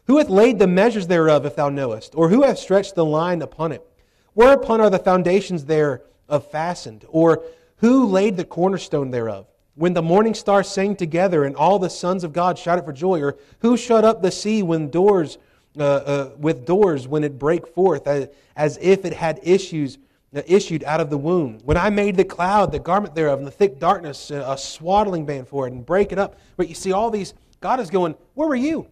[0.07, 2.15] Who hath laid the measures thereof, if thou knowest?
[2.15, 3.85] Or who hath stretched the line upon it?
[4.33, 7.05] Whereupon are the foundations thereof fastened?
[7.09, 7.43] Or
[7.77, 9.45] who laid the cornerstone thereof?
[9.79, 13.21] When the morning stars sang together and all the sons of God shouted for joy?
[13.21, 15.37] Or who shut up the sea when doors,
[15.79, 19.97] uh, uh, with doors when it brake forth, as, as if it had issues
[20.33, 21.59] issued out of the womb.
[21.63, 25.47] When I made the cloud, the garment thereof, and the thick darkness, a swaddling band
[25.47, 26.37] for it, and break it up.
[26.57, 28.85] But you see all these God is going, Where were you?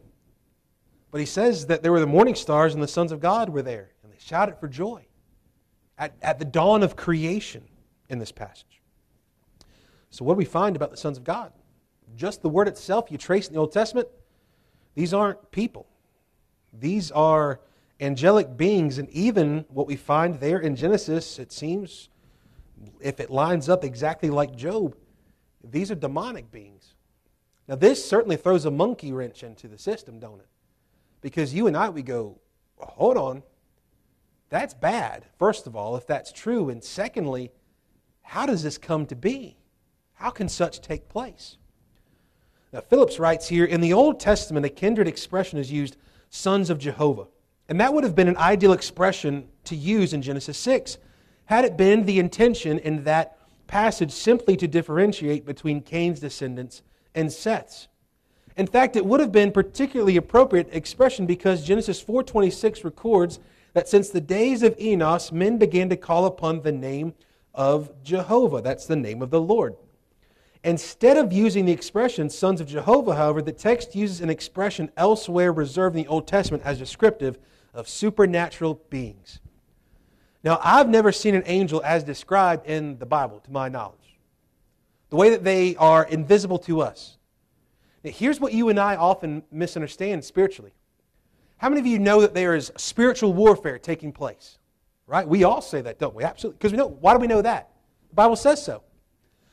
[1.12, 3.62] But he says that there were the morning stars and the sons of God were
[3.62, 5.06] there, and they shouted for joy
[5.98, 7.66] at, at the dawn of creation
[8.08, 8.77] in this passage.
[10.10, 11.52] So, what do we find about the sons of God?
[12.16, 14.08] Just the word itself, you trace in the Old Testament,
[14.96, 15.88] these aren't people.
[16.74, 17.60] These are
[18.00, 22.10] angelic beings, and even what we find there in Genesis, it seems,
[23.00, 24.96] if it lines up exactly like Job,
[25.64, 26.94] these are demonic beings.
[27.68, 30.48] Now, this certainly throws a monkey wrench into the system, don't it?
[31.22, 32.40] Because you and I, we go,
[32.78, 33.44] hold on,
[34.50, 36.70] that's bad, first of all, if that's true.
[36.70, 37.52] And secondly,
[38.22, 39.57] how does this come to be?
[40.18, 41.58] How can such take place?
[42.74, 45.96] Now, Phillips writes here in the Old Testament, a kindred expression is used,
[46.30, 47.28] sons of Jehovah.
[47.70, 50.98] And that would have been an ideal expression to use in Genesis 6,
[51.46, 56.82] had it been the intention in that passage simply to differentiate between Cain's descendants
[57.14, 57.88] and Seth's.
[58.56, 63.40] In fact, it would have been particularly appropriate expression because Genesis 4:26 records
[63.74, 67.14] that since the days of Enos, men began to call upon the name
[67.54, 68.62] of Jehovah.
[68.62, 69.76] That's the name of the Lord.
[70.68, 75.54] Instead of using the expression sons of Jehovah, however, the text uses an expression elsewhere
[75.54, 77.40] reserved in the Old Testament as descriptive
[77.74, 79.40] of supernatural beings.
[80.44, 84.18] Now, I've never seen an angel as described in the Bible, to my knowledge
[85.10, 87.18] the way that they are invisible to us.
[88.04, 90.74] Now, here's what you and I often misunderstand spiritually.
[91.60, 94.58] How many of you know that there is spiritual warfare taking place?
[95.06, 95.26] Right?
[95.26, 96.26] We all say that, don't we?
[96.26, 96.58] Absolutely.
[96.58, 96.88] Because we know.
[96.88, 97.70] Why do we know that?
[98.10, 98.84] The Bible says so.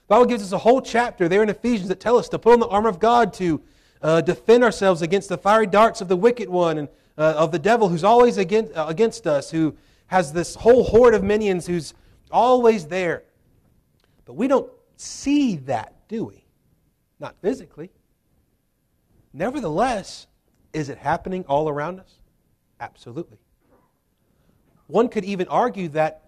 [0.07, 2.61] Bible gives us a whole chapter there in Ephesians that tell us to put on
[2.61, 3.63] the armor of God to
[4.03, 7.59] uh, defend ourselves against the fiery darts of the wicked one and uh, of the
[7.59, 9.75] devil who's always against, uh, against us, who
[10.09, 11.95] has this whole horde of minions who's
[12.31, 13.25] always there.
[14.27, 16.45] But we don't see that, do we?
[17.19, 17.91] Not physically.
[19.33, 20.27] Nevertheless,
[20.75, 22.15] is it happening all around us?
[22.81, 23.39] Absolutely.
[24.87, 26.25] One could even argue that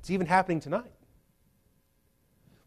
[0.00, 0.92] it's even happening tonight.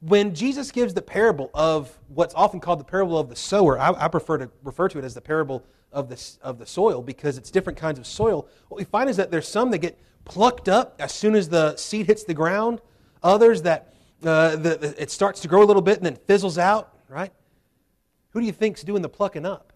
[0.02, 3.92] When Jesus gives the parable of what's often called the parable of the sower, I,
[3.92, 7.38] I prefer to refer to it as the parable of the, of the soil because
[7.38, 8.48] it's different kinds of soil.
[8.68, 11.76] What we find is that there's some that get plucked up as soon as the
[11.76, 12.82] seed hits the ground,
[13.22, 16.58] others that uh, the, the, it starts to grow a little bit and then fizzles
[16.58, 17.32] out, right?
[18.30, 19.72] Who do you think's doing the plucking up?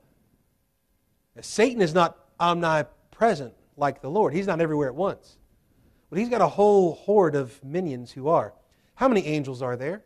[1.36, 4.34] Now, Satan is not omnipresent like the Lord.
[4.34, 5.38] He's not everywhere at once.
[6.10, 8.54] But he's got a whole horde of minions who are.
[8.96, 10.04] How many angels are there?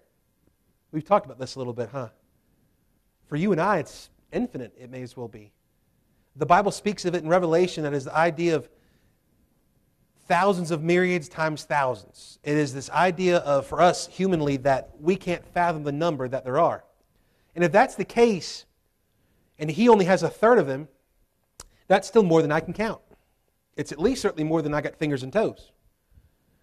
[0.92, 2.10] We've talked about this a little bit, huh?
[3.28, 5.52] For you and I, it's infinite, it may as well be.
[6.36, 8.70] The Bible speaks of it in Revelation that is the idea of
[10.28, 12.40] thousands of myriads times thousands.
[12.44, 16.44] It is this idea of, for us humanly, that we can't fathom the number that
[16.44, 16.84] there are.
[17.56, 18.66] And if that's the case,
[19.58, 20.88] and he only has a third of them,
[21.88, 23.02] that's still more than I can count.
[23.76, 25.72] It's at least certainly more than I got fingers and toes.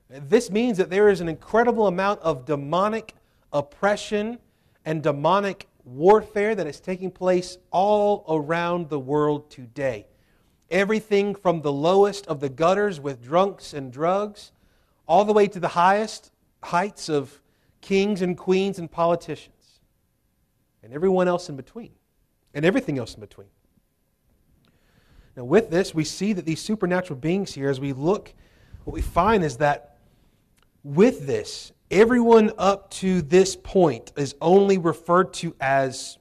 [0.09, 3.15] This means that there is an incredible amount of demonic
[3.53, 4.39] oppression
[4.85, 10.07] and demonic warfare that is taking place all around the world today.
[10.71, 14.53] Everything from the lowest of the gutters with drunks and drugs,
[15.07, 16.33] all the way to the highest
[16.63, 17.41] heights of
[17.81, 19.81] kings and queens and politicians,
[20.83, 21.93] and everyone else in between,
[22.53, 23.47] and everything else in between.
[25.37, 28.33] Now, with this, we see that these supernatural beings here, as we look,
[28.85, 29.99] what we find is that
[30.83, 36.19] with this, everyone up to this point is only referred to as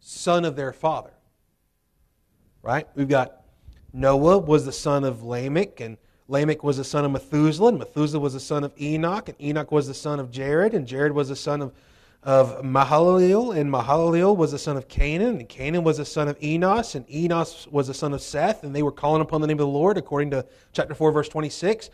[0.00, 1.12] son of their father.
[2.62, 2.86] Right?
[2.94, 3.42] We've got
[3.92, 5.96] Noah was the son of Lamech, and
[6.28, 9.72] Lamech was the son of Methuselah, and Methuselah was the son of Enoch, and Enoch
[9.72, 11.72] was the son of Jared, and Jared was the son of,
[12.22, 16.36] of Mahalalel, and Mahalalel was the son of Cainan, and Cainan was the son of
[16.42, 19.58] Enos, and Enos was the son of Seth, and they were calling upon the name
[19.58, 21.88] of the Lord, according to chapter 4, verse 26.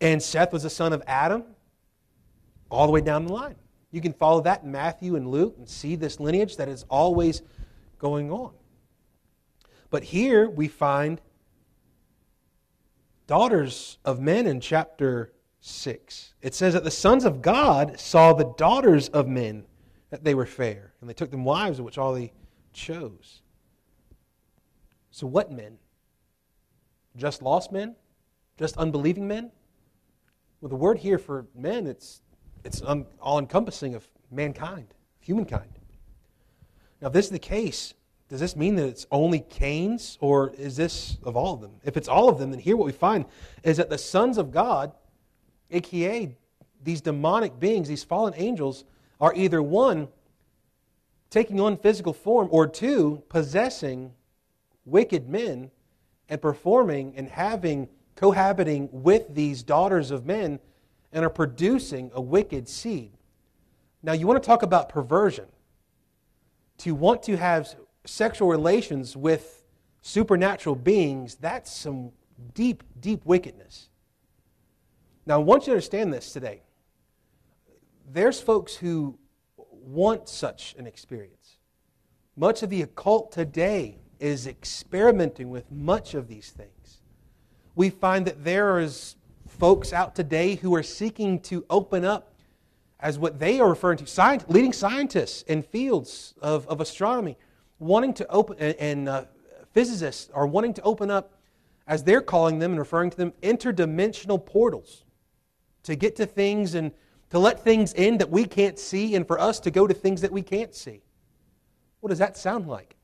[0.00, 1.44] And Seth was the son of Adam,
[2.70, 3.56] all the way down the line.
[3.90, 7.42] You can follow that in Matthew and Luke and see this lineage that is always
[7.98, 8.52] going on.
[9.90, 11.20] But here we find
[13.26, 16.34] daughters of men in chapter 6.
[16.42, 19.64] It says that the sons of God saw the daughters of men
[20.10, 22.32] that they were fair, and they took them wives, of which all they
[22.72, 23.42] chose.
[25.10, 25.78] So, what men?
[27.16, 27.96] Just lost men?
[28.58, 29.50] Just unbelieving men?
[30.60, 32.22] Well, the word here for men, it's
[32.68, 35.78] it's un- all encompassing of mankind, humankind.
[37.00, 37.94] Now, if this is the case,
[38.28, 41.72] does this mean that it's only Cain's, or is this of all of them?
[41.82, 43.24] If it's all of them, then here what we find
[43.62, 44.92] is that the sons of God,
[45.70, 46.36] aka
[46.84, 48.84] these demonic beings, these fallen angels,
[49.18, 50.08] are either one,
[51.30, 54.12] taking on physical form, or two, possessing
[54.84, 55.70] wicked men
[56.28, 60.60] and performing and having cohabiting with these daughters of men
[61.12, 63.12] and are producing a wicked seed.
[64.02, 65.46] Now, you want to talk about perversion.
[66.78, 69.64] To want to have sexual relations with
[70.02, 72.12] supernatural beings, that's some
[72.54, 73.88] deep, deep wickedness.
[75.26, 76.62] Now, I want you to understand this today.
[78.10, 79.18] There's folks who
[79.56, 81.58] want such an experience.
[82.36, 87.02] Much of the occult today is experimenting with much of these things.
[87.74, 89.16] We find that there is
[89.58, 92.32] folks out today who are seeking to open up
[93.00, 97.36] as what they are referring to science, leading scientists in fields of, of astronomy
[97.78, 99.24] wanting to open and uh,
[99.72, 101.34] physicists are wanting to open up
[101.86, 105.04] as they're calling them and referring to them interdimensional portals
[105.82, 106.92] to get to things and
[107.30, 110.20] to let things in that we can't see and for us to go to things
[110.20, 111.02] that we can't see.
[112.00, 112.96] What does that sound like?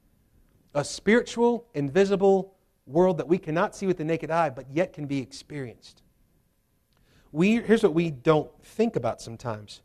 [0.74, 2.54] A spiritual invisible
[2.86, 6.03] world that we cannot see with the naked eye but yet can be experienced
[7.34, 9.82] we, here's what we don't think about sometimes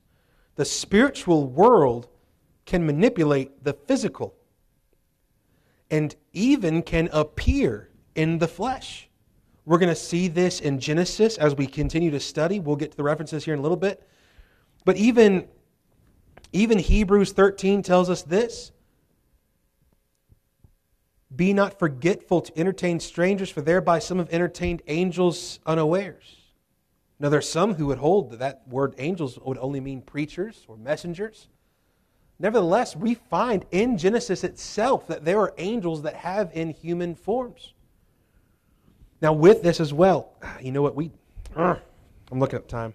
[0.56, 2.08] the spiritual world
[2.66, 4.36] can manipulate the physical
[5.90, 9.10] and even can appear in the flesh.
[9.66, 12.60] We're going to see this in Genesis as we continue to study.
[12.60, 14.08] We'll get to the references here in a little bit.
[14.86, 15.48] But even,
[16.52, 18.72] even Hebrews 13 tells us this
[21.36, 26.39] Be not forgetful to entertain strangers, for thereby some have entertained angels unawares.
[27.20, 30.64] Now, there are some who would hold that that word angels would only mean preachers
[30.68, 31.50] or messengers.
[32.40, 37.74] Nevertheless, we find in Genesis itself that there are angels that have in human forms.
[39.22, 40.96] Now, with this as well, you know what?
[40.96, 41.12] We,
[41.56, 41.80] I'm
[42.32, 42.94] looking up time.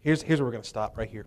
[0.00, 1.26] Here's, here's where we're going to stop right here.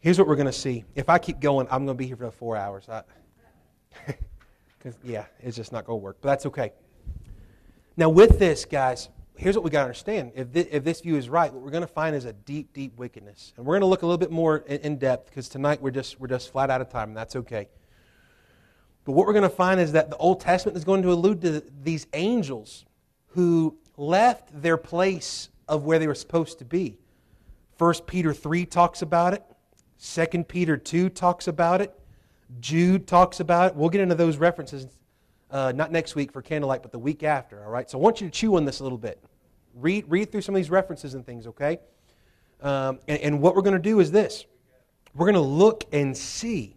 [0.00, 0.84] Here's what we're going to see.
[0.94, 2.88] If I keep going, I'm going to be here for four hours.
[2.88, 3.02] I,
[5.02, 6.72] yeah, it's just not going to work, but that's okay.
[7.98, 10.30] Now, with this, guys, here's what we got to understand.
[10.36, 12.72] If this, if this view is right, what we're going to find is a deep,
[12.72, 13.52] deep wickedness.
[13.56, 15.90] And we're going to look a little bit more in, in depth because tonight we're
[15.90, 17.68] just, we're just flat out of time, and that's okay.
[19.04, 21.40] But what we're going to find is that the Old Testament is going to allude
[21.40, 22.84] to these angels
[23.30, 26.98] who left their place of where they were supposed to be.
[27.78, 29.42] 1 Peter 3 talks about it.
[30.00, 31.98] 2 Peter 2 talks about it.
[32.60, 33.76] Jude talks about it.
[33.76, 34.86] We'll get into those references
[35.50, 37.88] uh, not next week for candlelight, but the week after, all right?
[37.88, 39.22] So I want you to chew on this a little bit.
[39.74, 41.78] Read, read through some of these references and things, okay?
[42.60, 44.44] Um, and, and what we're going to do is this
[45.14, 46.76] we're going to look and see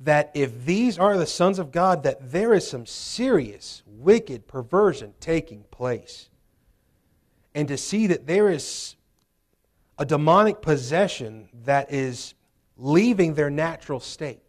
[0.00, 5.12] that if these are the sons of God, that there is some serious, wicked perversion
[5.20, 6.30] taking place.
[7.54, 8.96] And to see that there is
[9.98, 12.34] a demonic possession that is
[12.78, 14.40] leaving their natural state.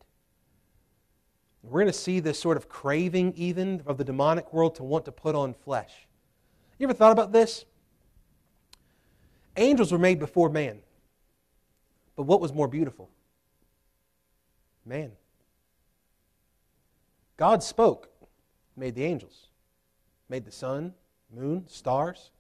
[1.64, 5.06] We're going to see this sort of craving, even of the demonic world, to want
[5.06, 6.08] to put on flesh.
[6.80, 7.66] You ever thought about this?
[9.58, 10.80] Angels were made before man.
[12.16, 13.10] But what was more beautiful?
[14.86, 15.12] Man.
[17.38, 18.10] God spoke,
[18.76, 19.48] made the angels,
[20.30, 20.94] made the sun,
[21.34, 22.32] moon, stars,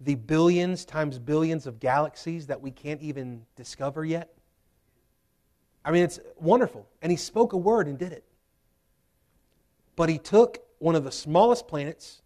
[0.00, 4.32] the billions times billions of galaxies that we can't even discover yet.
[5.84, 6.86] I mean, it's wonderful.
[7.02, 8.24] And he spoke a word and did it.
[9.96, 12.22] But he took one of the smallest planets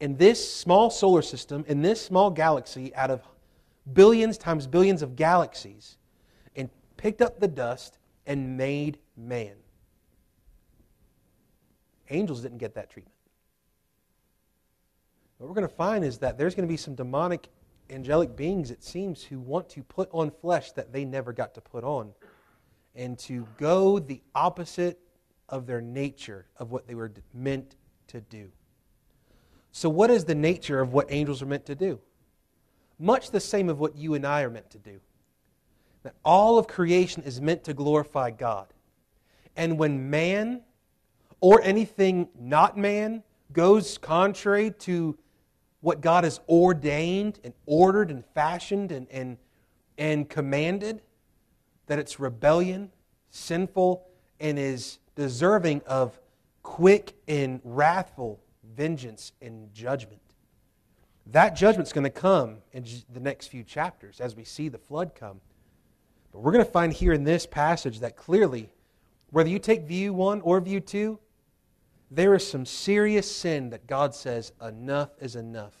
[0.00, 3.22] in this small solar system, in this small galaxy, out of
[3.92, 5.96] billions times billions of galaxies,
[6.54, 9.54] and picked up the dust and made man.
[12.10, 13.14] Angels didn't get that treatment.
[15.38, 17.48] What we're going to find is that there's going to be some demonic
[17.90, 21.60] angelic beings, it seems, who want to put on flesh that they never got to
[21.60, 22.12] put on
[22.94, 24.98] and to go the opposite
[25.48, 27.76] of their nature of what they were meant
[28.08, 28.50] to do.
[29.72, 32.00] So, what is the nature of what angels are meant to do?
[32.98, 35.00] Much the same of what you and I are meant to do.
[36.02, 38.72] That all of creation is meant to glorify God.
[39.56, 40.62] And when man
[41.40, 43.22] or anything not man
[43.52, 45.18] goes contrary to
[45.80, 49.36] what God has ordained and ordered and fashioned and, and,
[49.98, 51.02] and commanded,
[51.86, 52.90] that it's rebellion,
[53.30, 54.06] sinful,
[54.40, 56.18] and is deserving of
[56.62, 58.40] quick and wrathful
[58.74, 60.20] vengeance and judgment.
[61.32, 65.14] That judgment's going to come in the next few chapters as we see the flood
[65.14, 65.40] come.
[66.32, 68.70] But we're going to find here in this passage that clearly,
[69.30, 71.18] whether you take view one or view two,
[72.10, 75.74] there is some serious sin that God says enough is enough.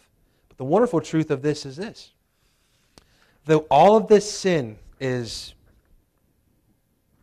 [0.48, 2.12] But the wonderful truth of this is this
[3.44, 5.54] though all of this sin is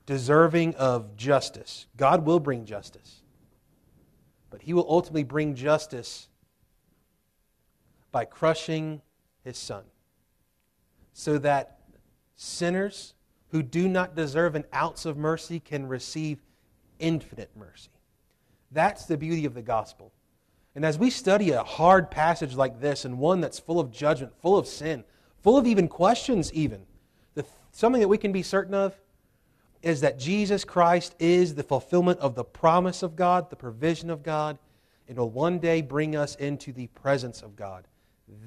[0.05, 1.87] deserving of justice.
[1.97, 3.21] God will bring justice.
[4.49, 6.27] But he will ultimately bring justice
[8.11, 9.01] by crushing
[9.43, 9.83] his son.
[11.13, 11.79] So that
[12.35, 13.13] sinners
[13.49, 16.41] who do not deserve an ounce of mercy can receive
[16.99, 17.89] infinite mercy.
[18.71, 20.11] That's the beauty of the gospel.
[20.75, 24.33] And as we study a hard passage like this, and one that's full of judgment,
[24.41, 25.03] full of sin,
[25.41, 26.81] full of even questions, even,
[27.35, 28.99] the, something that we can be certain of
[29.83, 34.23] is that Jesus Christ is the fulfillment of the promise of God, the provision of
[34.23, 34.57] God,
[35.09, 37.85] and will one day bring us into the presence of God.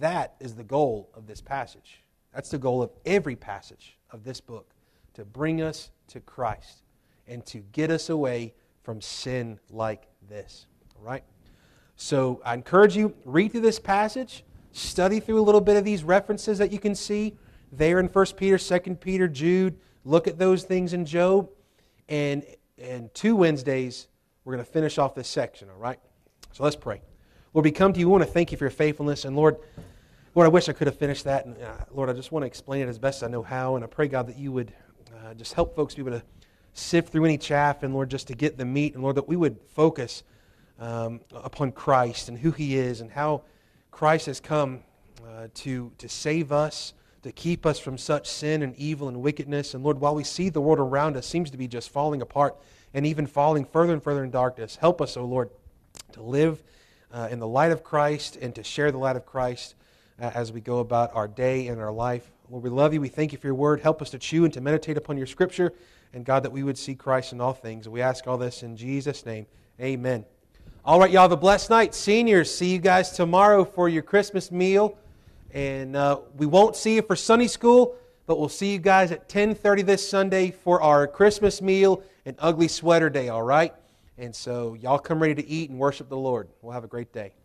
[0.01, 2.03] That is the goal of this passage.
[2.35, 4.71] That's the goal of every passage of this book
[5.15, 6.83] to bring us to Christ
[7.29, 10.67] and to get us away from sin like this.
[10.99, 11.25] All right?
[11.97, 16.03] So I encourage you, read through this passage, study through a little bit of these
[16.03, 17.37] references that you can see
[17.73, 21.51] there in 1 Peter, 2 Peter, Jude, look at those things in Job.
[22.09, 22.45] And
[22.79, 24.07] in two Wednesdays,
[24.45, 25.99] we're going to finish off this section, all right?
[26.53, 27.03] So let's pray.
[27.53, 28.07] Lord, we come to you.
[28.07, 29.25] We want to thank you for your faithfulness.
[29.25, 29.57] And Lord,
[30.35, 31.45] Lord, I wish I could have finished that.
[31.45, 33.75] And uh, Lord, I just want to explain it as best I know how.
[33.75, 34.73] And I pray, God, that you would
[35.17, 36.23] uh, just help folks be able to
[36.75, 37.83] sift through any chaff.
[37.83, 38.95] And Lord, just to get the meat.
[38.95, 40.23] And Lord, that we would focus
[40.79, 43.43] um, upon Christ and who he is and how
[43.91, 44.81] Christ has come
[45.27, 46.93] uh, to, to save us
[47.27, 49.75] to keep us from such sin and evil and wickedness.
[49.75, 52.57] And Lord, while we see the world around us seems to be just falling apart
[52.95, 55.51] and even falling further and further in darkness, help us, O oh Lord,
[56.13, 56.63] to live
[57.13, 59.75] uh, in the light of Christ and to share the light of Christ
[60.21, 62.31] uh, as we go about our day and our life.
[62.49, 63.01] Lord, we love you.
[63.01, 63.81] We thank you for your word.
[63.81, 65.73] Help us to chew and to meditate upon your scripture.
[66.13, 67.89] And God, that we would see Christ in all things.
[67.89, 69.47] We ask all this in Jesus' name.
[69.81, 70.25] Amen.
[70.85, 71.93] All right, y'all, have a blessed night.
[71.93, 74.97] Seniors, see you guys tomorrow for your Christmas meal.
[75.53, 79.29] And uh, we won't see you for Sunday school, but we'll see you guys at
[79.29, 83.73] 10:30 this Sunday for our Christmas meal and ugly sweater day, all right?
[84.19, 86.49] And so y'all come ready to eat and worship the Lord.
[86.61, 87.36] We'll have a great day.